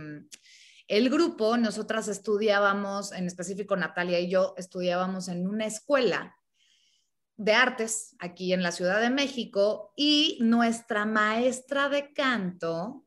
[0.88, 6.36] el grupo, nosotras estudiábamos, en específico Natalia y yo, estudiábamos en una escuela
[7.36, 13.06] de artes aquí en la Ciudad de México y nuestra maestra de canto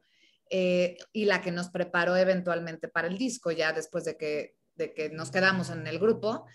[0.50, 4.92] eh, y la que nos preparó eventualmente para el disco, ya después de que de
[4.92, 6.46] que nos quedamos en el grupo,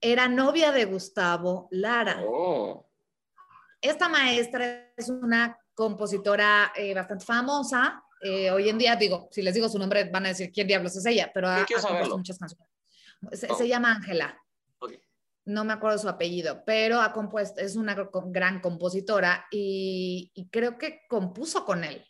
[0.00, 2.22] era novia de Gustavo Lara.
[2.24, 2.86] Oh.
[3.80, 8.04] Esta maestra es una compositora eh, bastante famosa.
[8.20, 10.96] Eh, hoy en día, digo, si les digo su nombre, van a decir quién diablos
[10.96, 12.68] es ella, pero ha, ha muchas canciones.
[13.32, 13.54] Se, oh.
[13.54, 14.38] se llama Ángela.
[14.78, 15.00] Okay.
[15.46, 17.94] No me acuerdo su apellido, pero ha compuesto, es una
[18.26, 22.04] gran compositora y, y creo que compuso con él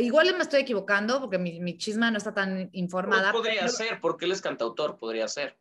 [0.00, 3.32] igual me estoy equivocando porque mi, mi chisma no está tan informada.
[3.32, 3.72] Podría pero...
[3.72, 5.56] ser, porque él es cantautor, podría ser.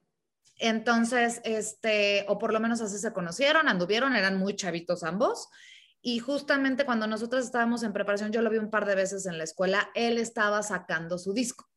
[0.58, 5.50] Entonces, este, o por lo menos así se conocieron, anduvieron, eran muy chavitos ambos.
[6.02, 9.38] Y justamente cuando nosotros estábamos en preparación, yo lo vi un par de veces en
[9.38, 11.71] la escuela, él estaba sacando su disco.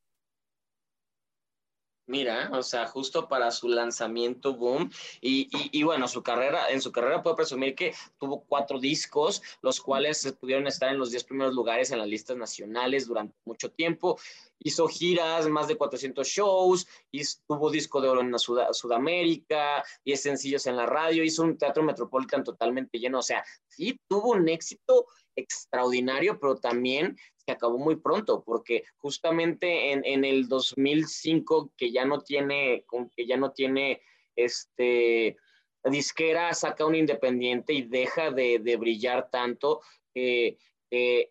[2.07, 4.90] Mira, o sea, justo para su lanzamiento boom
[5.23, 9.43] y, y, y, bueno, su carrera, en su carrera puedo presumir que tuvo cuatro discos,
[9.62, 13.71] los cuales pudieron estar en los diez primeros lugares en las listas nacionales durante mucho
[13.71, 14.19] tiempo.
[14.59, 20.14] Hizo giras, más de 400 shows, y tuvo disco de oro en Sud Sudamérica, y
[20.17, 24.49] sencillos en la radio, hizo un teatro metropolitan totalmente lleno, o sea, sí tuvo un
[24.51, 27.16] éxito extraordinario, pero también
[27.47, 33.27] que acabó muy pronto, porque justamente en, en, el 2005, que ya no tiene, que
[33.27, 34.01] ya no tiene
[34.35, 35.37] este
[35.90, 39.83] disquera, saca un independiente y deja de, de brillar tanto.
[40.14, 40.57] Eh,
[40.90, 41.31] eh,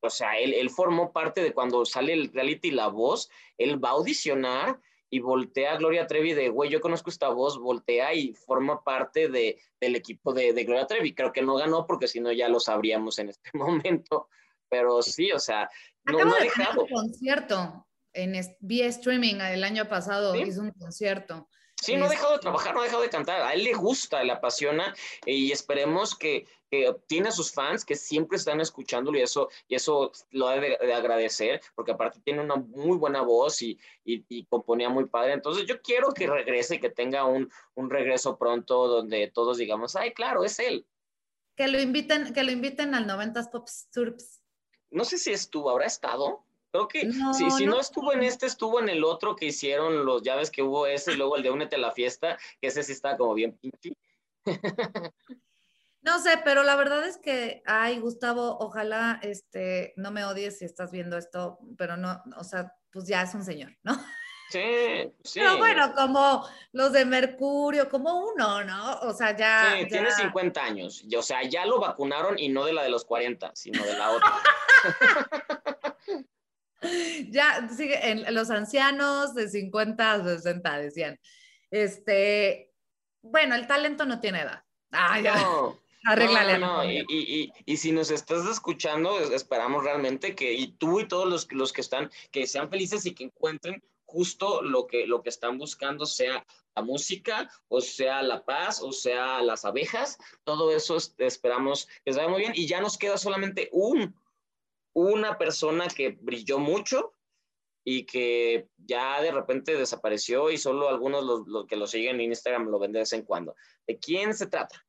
[0.00, 3.90] o sea, él, él, formó parte de cuando sale el reality La Voz, él va
[3.90, 4.78] a audicionar
[5.10, 9.28] y voltea a Gloria Trevi de, güey, yo conozco esta voz, voltea y forma parte
[9.28, 11.14] de, del equipo de, de Gloria Trevi.
[11.14, 14.28] Creo que no ganó porque si no ya lo sabríamos en este momento
[14.68, 15.68] pero sí, o sea,
[16.04, 16.82] no, Acabo no ha de dejado.
[16.82, 20.42] Un concierto en vía streaming el año pasado, ¿Sí?
[20.42, 21.48] hizo un concierto.
[21.80, 23.42] Sí, no ha dejado de trabajar, no ha dejado de cantar.
[23.42, 24.94] A él le gusta, le apasiona
[25.26, 29.74] y esperemos que, que tiene a sus fans que siempre están escuchándolo y eso, y
[29.74, 34.24] eso lo debe de, de agradecer, porque aparte tiene una muy buena voz y, y,
[34.28, 35.34] y, componía muy padre.
[35.34, 39.96] Entonces yo quiero que regrese y que tenga un, un regreso pronto donde todos digamos,
[39.96, 40.86] ay, claro, es él.
[41.56, 44.40] Que lo inviten, que lo inviten al 90s Pop Tours
[44.90, 46.45] no sé si estuvo, ¿habrá estado?
[46.76, 49.46] Creo que no, si, si no, no, estuvo en este, estuvo en el otro que
[49.46, 52.68] hicieron los llaves que hubo ese, y luego el de Únete a la fiesta, que
[52.68, 53.96] ese sí estaba como bien pinche.
[56.02, 60.64] No sé, pero la verdad es que, ay, Gustavo, ojalá este, no me odies si
[60.64, 63.92] estás viendo esto, pero no, o sea, pues ya es un señor, ¿no?
[64.50, 65.40] Sí, sí.
[65.40, 69.00] Pero bueno, como los de Mercurio, como uno, ¿no?
[69.00, 69.72] O sea, ya.
[69.72, 69.88] Sí, ya...
[69.88, 71.04] tiene 50 años.
[71.16, 74.10] O sea, ya lo vacunaron y no de la de los 40, sino de la
[74.12, 74.32] otra.
[77.30, 81.18] ya, sigue, en los ancianos de 50 a 60, decían.
[81.70, 82.72] Este,
[83.22, 84.62] bueno, el talento no tiene edad.
[84.92, 85.36] Ah, ya.
[85.36, 85.78] No.
[86.06, 86.84] No, no, no.
[86.84, 91.50] Y, y, y, si nos estás escuchando, esperamos realmente que, y tú y todos los,
[91.50, 95.58] los que están, que sean felices y que encuentren justo lo que, lo que están
[95.58, 101.14] buscando, sea la música, o sea la paz, o sea las abejas, todo eso es,
[101.18, 102.52] esperamos que se vaya muy bien.
[102.54, 104.14] Y ya nos queda solamente un,
[104.96, 107.12] una persona que brilló mucho
[107.84, 112.30] y que ya de repente desapareció y solo algunos los, los que lo siguen en
[112.30, 113.54] Instagram lo ven de vez en cuando.
[113.86, 114.82] ¿De quién se trata?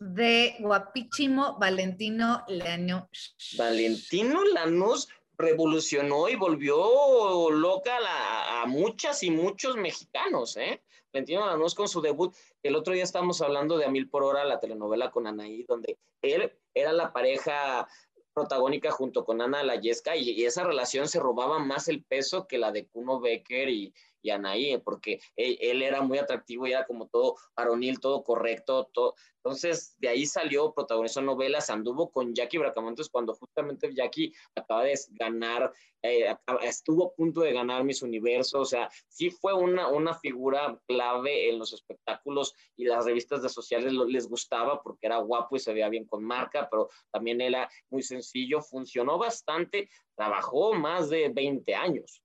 [0.00, 3.36] De guapísimo Valentino Lanús.
[3.56, 10.82] Valentino Lanús revolucionó y volvió loca a, la, a, muchas y muchos mexicanos, ¿eh?
[11.12, 12.34] Valentino Lanús con su debut.
[12.64, 15.96] El otro día estábamos hablando de A Mil por Hora, la telenovela con Anaí, donde
[16.22, 17.86] él era la pareja
[18.32, 22.58] protagónica junto con Ana Layesca y, y, esa relación se robaba más el peso que
[22.58, 27.08] la de Kuno Becker y, y Anaí, porque él, era muy atractivo y era como
[27.08, 29.14] todo varonil, todo correcto, todo.
[29.36, 34.98] Entonces, de ahí salió, protagonizó novelas, anduvo con Jackie Bracamontes cuando justamente Jackie acaba de
[35.12, 40.14] ganar, eh, estuvo a punto de ganar Miss Universo, o sea, sí fue una, una
[40.14, 45.56] figura clave en los espectáculos y las revistas de sociales les gustaba porque era guapo
[45.56, 51.08] y se veía bien con marca, pero también era muy sencillo, funcionó bastante, trabajó más
[51.08, 52.22] de 20 años.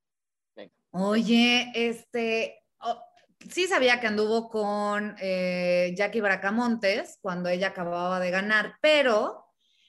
[0.98, 2.98] Oye, este, oh,
[3.50, 9.44] sí sabía que anduvo con eh, Jackie Bracamontes cuando ella acababa de ganar, pero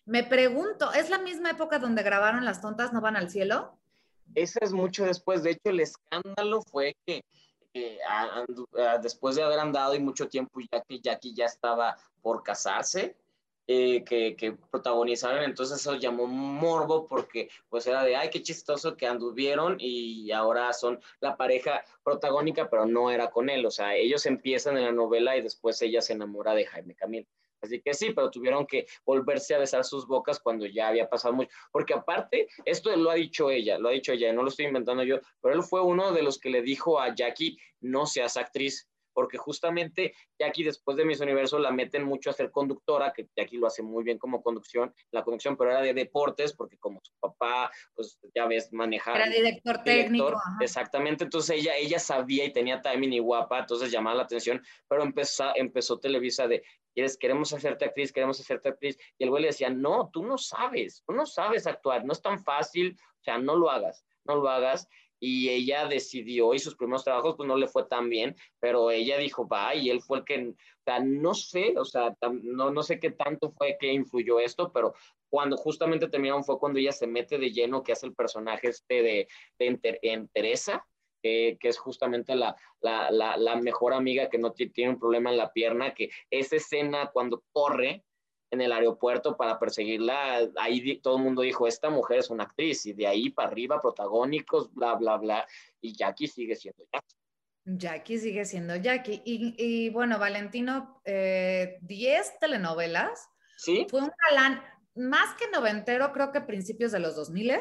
[0.05, 3.79] me pregunto, ¿es la misma época donde grabaron Las tontas no van al cielo?
[4.35, 5.45] Esa es mucho después.
[5.45, 7.23] De hecho, el escándalo fue que
[9.01, 13.16] después de haber andado y mucho tiempo, ya que Jackie ya estaba por casarse,
[13.69, 18.97] eh, que, que, protagonizaron, entonces eso llamó morbo porque pues era de, ay, qué chistoso
[18.97, 23.97] que anduvieron y ahora son la pareja protagónica, pero no era con él, o sea,
[23.97, 27.27] ellos empiezan en la novela y después ella se enamora de Jaime Camil.
[27.61, 31.35] Así que sí, pero tuvieron que volverse a besar sus bocas cuando ya había pasado
[31.35, 31.51] mucho.
[31.73, 35.03] Porque aparte, esto lo ha dicho ella, lo ha dicho ella, no lo estoy inventando
[35.03, 38.89] yo, pero él fue uno de los que le dijo a Jackie, no seas actriz,
[39.17, 43.57] porque justamente Jackie después de Miss Universo la meten mucho a ser conductora, que Jackie
[43.57, 47.15] lo hace muy bien como conducción, la conducción, pero era de deportes, porque como su
[47.19, 49.17] papá, pues ya ves, manejar.
[49.17, 50.39] Era director técnico.
[50.61, 55.03] exactamente, entonces ella, ella sabía y tenía timing y guapa, entonces llamaba la atención, pero
[55.03, 59.49] empezó, empezó Televisa de, ¿quieres, queremos hacerte actriz, queremos hacerte actriz, y el güey le
[59.49, 63.39] decía, no, tú no sabes, tú no sabes actuar, no es tan fácil, o sea,
[63.39, 64.87] no lo hagas, no lo hagas,
[65.21, 69.19] y ella decidió y sus primeros trabajos pues no le fue tan bien, pero ella
[69.19, 72.83] dijo, va, y él fue el que, o sea, no sé, o sea, no, no
[72.83, 74.95] sé qué tanto fue que influyó esto, pero
[75.29, 79.03] cuando justamente terminaron fue cuando ella se mete de lleno, que hace el personaje este
[79.03, 80.87] de, de Teresa,
[81.23, 85.39] que es justamente la, la, la, la, mejor amiga que no tiene un problema en
[85.39, 88.05] la pierna, que esa escena cuando corre,
[88.51, 92.87] en el aeropuerto para perseguirla, ahí todo el mundo dijo, esta mujer es una actriz,
[92.87, 95.47] y de ahí para arriba, protagónicos, bla, bla, bla,
[95.81, 97.17] y Jackie sigue siendo Jackie.
[97.65, 99.23] Jackie sigue siendo Jackie.
[99.25, 103.29] Y, bueno, Valentino, 10 eh, telenovelas.
[103.59, 103.87] Sí.
[103.91, 104.63] Fue un galán
[104.95, 107.53] más que noventero, creo que principios de los 2000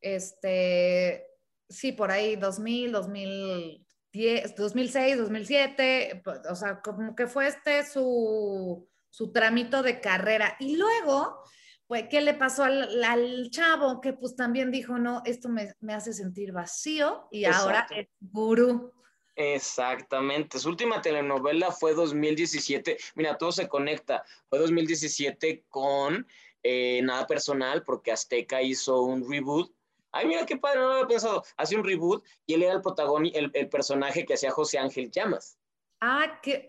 [0.00, 1.26] Este,
[1.68, 6.22] sí, por ahí, 2000, 2010, 2006, 2007.
[6.48, 10.56] O sea, como que fue este su su trámite de carrera.
[10.60, 11.42] Y luego,
[11.86, 14.02] pues, ¿qué le pasó al, chavo?
[14.02, 18.92] Que pues también dijo, no, esto me, hace sentir vacío y ahora es gurú.
[19.34, 20.58] Exactamente.
[20.58, 22.98] Su última telenovela fue 2017.
[23.14, 24.22] Mira, todo se conecta.
[24.50, 26.26] Fue 2017 con
[26.62, 29.74] eh, Nada Personal, porque Azteca hizo un reboot.
[30.12, 31.42] Ay, mira qué padre, no lo había pensado.
[31.56, 35.58] Hace un reboot y él era el protagonista, el, personaje que hacía José Ángel Llamas.
[36.02, 36.68] Ah, qué.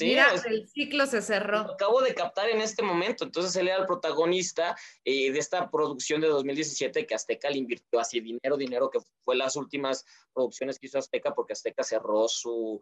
[0.00, 1.58] Mira, el ciclo se cerró.
[1.58, 3.24] acabo de captar en este momento.
[3.24, 8.00] Entonces él era el protagonista eh, de esta producción de 2017 que Azteca le invirtió
[8.00, 12.80] así dinero, dinero que fue las últimas producciones que hizo Azteca porque Azteca cerró su,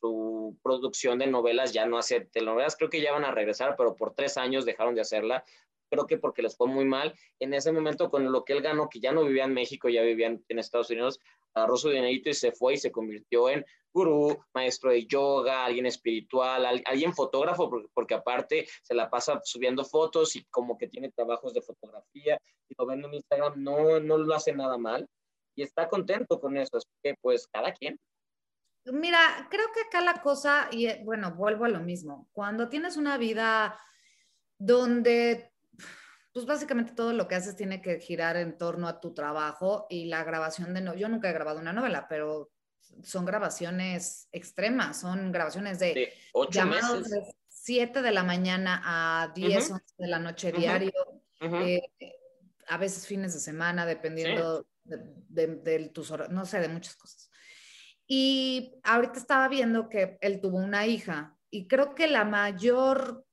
[0.00, 3.96] su producción de novelas, ya no hace telenovelas, creo que ya van a regresar, pero
[3.96, 5.44] por tres años dejaron de hacerla.
[5.90, 7.14] Creo que porque les fue muy mal.
[7.38, 10.02] En ese momento, con lo que él ganó, que ya no vivía en México, ya
[10.02, 11.20] vivía en Estados Unidos,
[11.54, 15.86] agarró su dinerito y se fue y se convirtió en gurú, maestro de yoga, alguien
[15.86, 21.54] espiritual, alguien fotógrafo, porque, aparte se la pasa subiendo fotos y como que tiene trabajos
[21.54, 22.36] de fotografía
[22.68, 25.08] y lo ven en Instagram, no, no lo hace nada mal
[25.54, 27.98] y está contento con eso, así que pues cada quien.
[28.86, 32.96] Mira, creo que acá la cosa, y eh, bueno, vuelvo a lo mismo, cuando tienes
[32.96, 33.80] una vida
[34.58, 35.52] donde
[36.32, 40.06] pues básicamente todo lo que haces tiene que girar en torno a tu trabajo y
[40.06, 42.50] la grabación de no yo nunca he grabado una novela, pero
[43.02, 46.12] son grabaciones extremas, son grabaciones de,
[46.50, 50.92] llamados de 7 de la mañana a 10, 11 de la noche diario,
[51.40, 51.82] eh,
[52.68, 57.30] a veces fines de semana, dependiendo de, tus horas, no sé, de muchas cosas.
[58.06, 63.24] Y ahorita estaba viendo que él tuvo una hija y creo que la mayor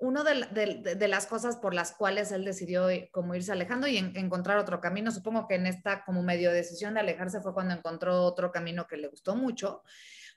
[0.00, 4.80] una de, las cosas por las cuales él decidió como irse alejando y encontrar otro
[4.80, 8.86] camino, supongo que en esta como medio decisión de alejarse fue cuando encontró otro camino
[8.86, 9.82] que le gustó mucho,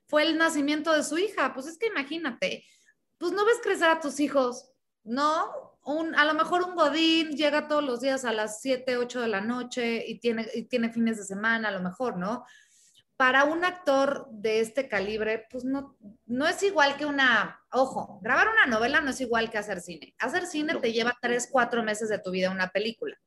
[0.05, 1.53] fue el nacimiento de su hija.
[1.53, 2.65] Pues es que imagínate,
[3.17, 4.69] pues no ves crecer a tus hijos,
[5.03, 5.49] ¿no?
[5.85, 9.27] Un, a lo mejor un godín llega todos los días a las 7, 8 de
[9.27, 12.45] la noche y tiene, y tiene fines de semana, a lo mejor, ¿no?
[13.23, 15.95] Para un actor de este calibre, pues no,
[16.25, 20.13] no es igual que una, ojo, grabar una novela no es igual que hacer cine.
[20.19, 23.17] Hacer cine te lleva tres, cuatro meses de tu vida una película.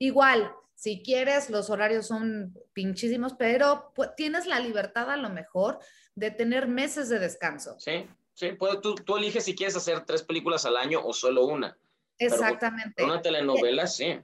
[0.00, 5.78] Igual, si quieres, los horarios son pinchísimos, pero tienes la libertad a lo mejor
[6.16, 7.76] de tener meses de descanso.
[7.78, 11.46] Sí, sí, pues, tú, tú eliges si quieres hacer tres películas al año o solo
[11.46, 11.78] una.
[12.18, 13.04] Exactamente.
[13.04, 14.18] una telenovela, sí.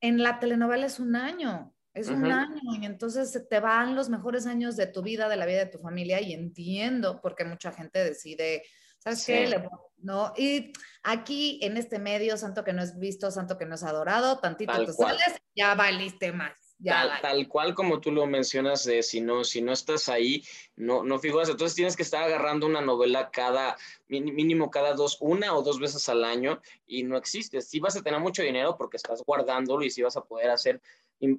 [0.00, 1.70] En la telenovela es un año.
[1.92, 5.46] Es un año y entonces te van los mejores años de tu vida, de la
[5.46, 8.62] vida de tu familia y entiendo por qué mucha gente decide,
[8.98, 9.60] ¿sabes qué?
[9.98, 10.72] no, y
[11.02, 14.72] aquí en este medio, santo que no es visto, santo que no es adorado, tantito
[14.84, 16.52] te sales, ya valiste más.
[16.82, 20.42] Ya tal, cual como tú lo mencionas, si, no, si no estás ahí,
[20.76, 21.50] no, no figuras.
[21.50, 23.76] Entonces tienes que estar agarrando una novela cada,
[24.08, 27.60] mínimo cada dos, una o dos veces al año y no existe.
[27.60, 30.80] Sí vas a tener mucho dinero porque estás guardándolo y sí vas a poder hacer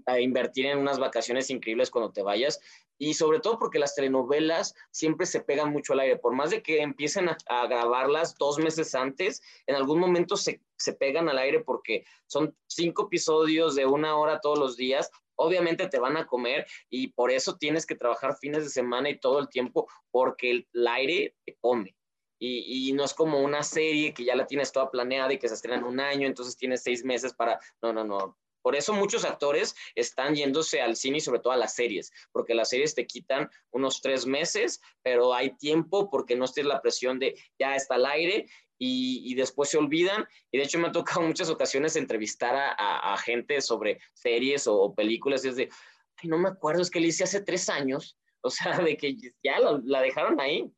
[0.05, 2.59] a invertir en unas vacaciones increíbles cuando te vayas
[3.01, 6.61] y sobre todo porque las telenovelas siempre se pegan mucho al aire, por más de
[6.61, 11.61] que empiecen a, grabarlas dos meses antes, en algún momento se, se, pegan al aire
[11.61, 15.09] porque son cinco episodios de una hora todos los días,
[15.41, 19.19] obviamente te van a comer y por eso tienes que trabajar fines de semana y
[19.19, 21.95] todo el tiempo porque el, aire te come.
[22.39, 25.47] Y, y, no es como una serie que ya la tienes toda planeada y que
[25.47, 28.93] se estrena en un año, entonces tienes seis meses para, no, no, no, por eso
[28.93, 32.95] muchos actores están yéndose al cine y sobre todo a las series, porque las series
[32.95, 37.75] te quitan unos tres meses, pero hay tiempo porque no estés la presión de ya
[37.75, 38.45] está al aire
[38.83, 40.25] y, después se olvidan.
[40.51, 45.45] Y de hecho me ha tocado muchas ocasiones entrevistar a, gente sobre series o, películas
[45.45, 45.69] y es de,
[46.17, 49.15] ay, no me acuerdo, es que le hice hace tres años, o sea, de que
[49.43, 50.71] ya la dejaron ahí.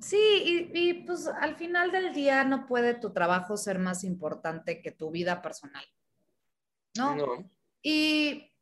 [0.00, 4.82] Sí, y, y, pues al final del día no puede tu trabajo ser más importante
[4.82, 5.86] que tu vida personal.
[6.96, 7.50] ¿no?
[7.82, 8.52] Y,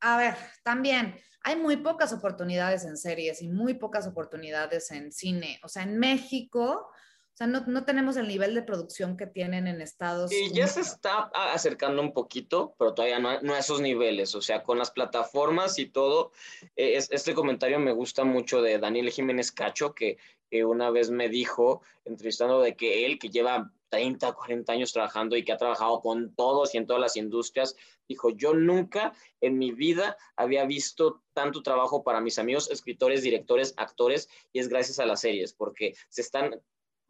[0.00, 5.60] a ver, también hay muy pocas oportunidades en series y muy pocas oportunidades en cine.
[5.62, 6.88] O sea, en México,
[7.34, 10.52] o sea, no, no tenemos el nivel de producción que tienen en Estados Unidos.
[10.52, 14.36] Y ya se está acercando un poquito, pero todavía no, no a esos niveles.
[14.36, 16.30] O sea, con las plataformas y todo,
[16.76, 20.16] eh, este comentario me gusta mucho de Daniel Jiménez Cacho, que,
[20.48, 25.36] que una vez me dijo, entrevistando de que él, que lleva 30, 40 años trabajando
[25.36, 27.74] y que ha trabajado con todos y en todas las industrias,
[28.08, 33.74] dijo, yo nunca en mi vida había visto tanto trabajo para mis amigos, escritores, directores,
[33.76, 36.60] actores, y es gracias a las series, porque se están...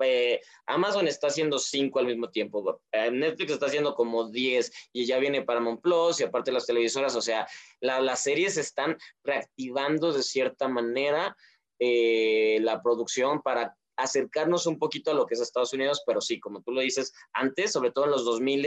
[0.01, 5.07] Eh, Amazon está haciendo cinco al mismo tiempo, eh, Netflix está haciendo como 10 y
[5.07, 7.47] ya viene Paramount Plus y aparte las televisoras, o sea,
[7.80, 11.36] las series están reactivando de cierta manera
[11.78, 16.40] eh, la producción para acercarnos un poquito a lo que es Estados Unidos, pero sí,
[16.40, 18.66] como tú lo dices, antes, sobre todo en los 2000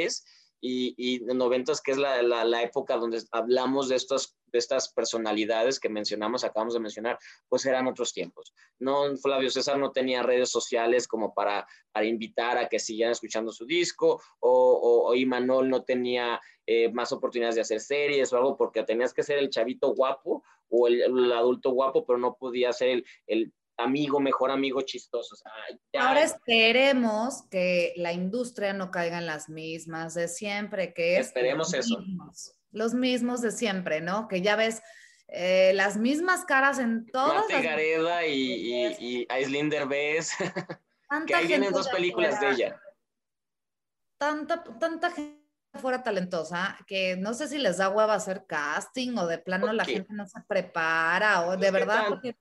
[0.61, 5.79] y, y 90 que es la, la, época donde hablamos de, estos, de estas personalidades
[5.79, 8.53] que mencionamos, acabamos de mencionar, pues eran otros tiempos.
[8.79, 13.51] No, Flavio César no tenía redes sociales como para, para invitar a que siguieran escuchando
[13.51, 18.57] su disco, o, o, Imanol no tenía eh, más oportunidades de hacer series o algo,
[18.57, 23.03] porque tenías que ser el chavito guapo o el, adulto guapo, pero no podía ser
[23.27, 25.35] el amigo, mejor amigo chistoso.
[25.97, 31.27] Ahora esperemos que la industria no caiga en las mismas de siempre, que es...
[31.27, 31.99] Esperemos los eso.
[31.99, 34.27] Mismos, los mismos de siempre, ¿no?
[34.27, 34.81] Que ya ves
[35.27, 39.27] eh, las mismas caras en todas Marte Gareda y, y,
[41.27, 42.81] que ahí vienen dos películas de ella.
[44.17, 45.37] Tanta, tanta gente
[45.77, 49.85] fuera talentosa que no sé si les da hueva hacer casting o de plano la
[49.85, 52.35] gente no se prepara o de verdad porque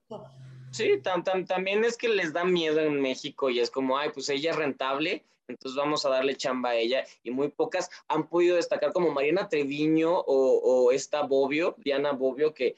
[0.77, 4.51] Sí, también es que les da miedo en México y es como, ay, pues ella
[4.51, 7.05] es rentable, entonces vamos a darle chamba a ella.
[7.23, 12.77] Y muy pocas han podido destacar como Mariana Treviño o, esta Bobbio, Diana Bobbio, que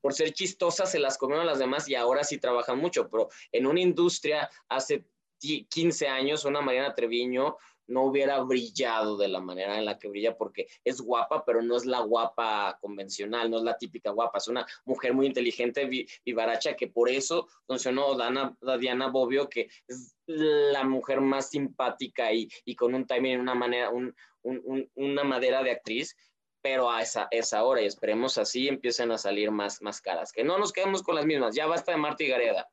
[0.00, 3.66] por ser chistosa se las comieron las demás y ahora sí trabajan mucho, pero en
[3.66, 5.04] una industria hace
[5.38, 7.56] 15 años, una Mariana Treviño
[7.90, 11.76] no hubiera brillado de la manera en la que brilla porque es guapa, pero no
[11.76, 15.88] es la guapa convencional, no es la típica guapa, es una mujer muy inteligente,
[16.24, 22.48] vivaracha, que por eso funcionó Dana, Diana Bobbio, que es la mujer más simpática y,
[22.64, 26.16] y con un timing, una manera, un, un, una madera de actriz,
[26.62, 30.44] pero a esa, esa hora y esperemos así empiecen a salir más, más caras, que
[30.44, 32.68] no nos quedemos con las mismas, ya basta de Marta y Gareda.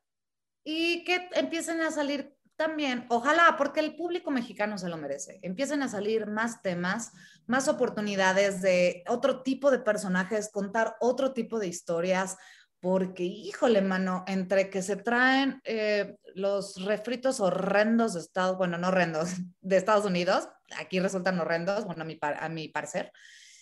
[0.64, 5.38] Y que empiecen a salir también, ojalá, porque el público mexicano se lo merece.
[5.42, 7.12] Empiecen a salir más temas,
[7.46, 12.36] más oportunidades de otro tipo de personajes, contar otro tipo de historias,
[12.80, 18.88] porque, híjole, mano, entre que se traen eh, los refritos horrendos de Estados, bueno, no
[18.88, 19.30] horrendos,
[19.60, 23.12] de Estados Unidos, aquí resultan horrendos, bueno, a mi, a mi parecer,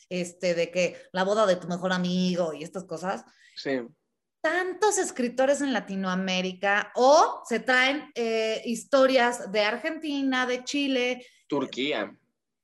[0.08, 3.26] este, de que la boda de tu mejor amigo y estas cosas.
[3.56, 3.80] Sí
[4.46, 11.26] tantos escritores en Latinoamérica o se traen eh, historias de Argentina, de Chile.
[11.48, 12.16] Turquía.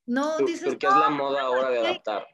[0.05, 2.25] No, Tur- dices, Turquía es no, la moda ahora de adaptar.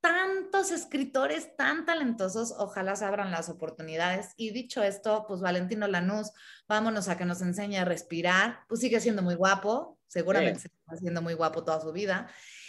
[0.00, 4.30] tantos escritores tan talentosos, ojalá se abran las oportunidades.
[4.36, 6.32] Y dicho esto, pues Valentino Lanús,
[6.66, 8.60] vámonos a que nos enseñe a respirar.
[8.68, 10.68] Pues sigue siendo muy guapo, seguramente Sí.
[10.88, 12.28] sigue siendo muy guapo toda su vida.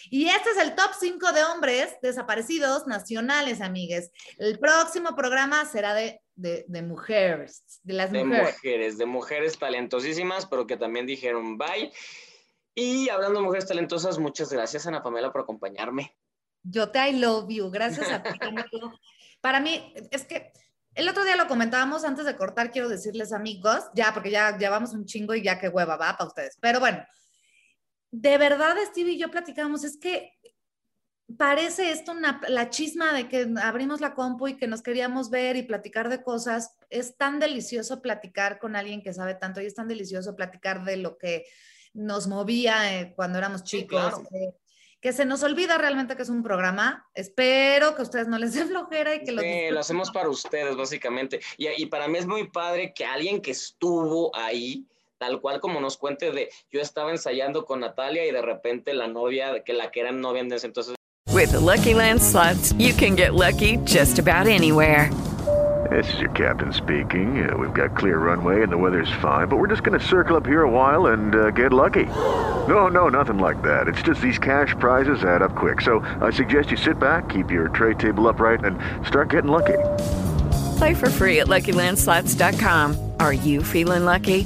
[0.10, 4.12] Y este es el top 5 de hombres desaparecidos nacionales, amigues.
[4.38, 8.56] El próximo programa será de, de, de mujeres, de las de mujeres.
[8.56, 11.92] mujeres, de mujeres talentosísimas, pero que también dijeron bye.
[12.76, 16.16] Y hablando de mujeres talentosas, muchas gracias, Ana Pamela, por acompañarme.
[16.64, 18.30] Yo te I love you, gracias a ti.
[18.42, 18.94] amigo.
[19.42, 20.54] Para mí, es que
[20.96, 24.70] el otro día lo comentábamos antes de cortar, quiero decirles amigos, ya, porque ya, ya
[24.70, 26.58] vamos un chingo y ya qué hueva va para ustedes.
[26.62, 27.04] Pero bueno,
[28.16, 30.34] de verdad Steve y yo platicábamos, es que
[31.36, 35.56] parece esto una, la chisma de que abrimos la compu y que nos queríamos ver
[35.56, 36.78] y platicar de cosas.
[36.92, 40.98] Es tan delicioso platicar con alguien que sabe tanto y es tan delicioso platicar de
[40.98, 41.46] lo que
[41.94, 44.00] nos movía eh, cuando éramos Sí, chicos.
[44.00, 44.28] claro.
[44.32, 44.54] eh,
[45.02, 47.10] que se nos olvida realmente que es un programa.
[47.16, 49.74] Espero que a ustedes no les dé flojera y que lo Sí, disfruten.
[49.74, 51.42] lo hacemos para ustedes, básicamente.
[51.58, 54.88] Y, y para mí es muy padre que alguien que estuvo ahí,
[55.24, 59.08] tal cual como nos cuente de, yo estaba ensayando con Natalia y de repente la
[59.08, 60.96] novia, que la que era novia en ese entonces,
[61.34, 65.10] With the Lucky Land slots, you can get lucky just about anywhere.
[65.90, 67.50] This is your captain speaking.
[67.50, 70.36] Uh, we've got clear runway and the weather's fine, but we're just going to circle
[70.36, 72.06] up here a while and uh, get lucky.
[72.68, 73.88] No, no, nothing like that.
[73.88, 75.82] It's just these cash prizes add up quick.
[75.82, 79.80] So I suggest you sit back, keep your tray table upright, and start getting lucky.
[80.78, 83.14] Play for free at LuckyLandSlots.com.
[83.20, 84.46] Are you feeling lucky?